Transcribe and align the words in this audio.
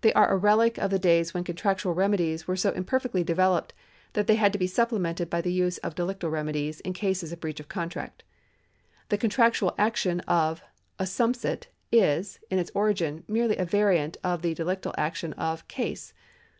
They 0.00 0.12
are 0.14 0.28
a 0.28 0.36
relic 0.36 0.78
of 0.78 0.90
the 0.90 0.98
days 0.98 1.32
when 1.32 1.44
contractual 1.44 1.94
remedies 1.94 2.48
were 2.48 2.56
so 2.56 2.72
imperfectly 2.72 3.22
developed 3.22 3.72
that 4.14 4.26
they 4.26 4.34
had 4.34 4.52
to 4.52 4.58
be 4.58 4.66
supplemented 4.66 5.30
by 5.30 5.40
the 5.40 5.52
use 5.52 5.78
of 5.78 5.94
delictal 5.94 6.28
remedies 6.28 6.80
in 6.80 6.92
cases 6.92 7.30
of 7.30 7.38
breach 7.38 7.60
of 7.60 7.68
contract. 7.68 8.24
The 9.10 9.16
contractual 9.18 9.76
action 9.78 10.18
of 10.26 10.60
assumpsit 10.98 11.68
is, 11.92 12.40
in 12.50 12.58
its 12.58 12.72
origin, 12.74 13.22
merely 13.28 13.58
a 13.58 13.64
variant 13.64 14.16
of 14.24 14.42
the 14.42 14.56
delictal 14.56 14.92
action 14.98 15.34
of 15.34 15.68
case. 15.68 16.14